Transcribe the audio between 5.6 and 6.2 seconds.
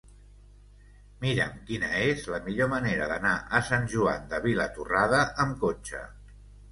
cotxe.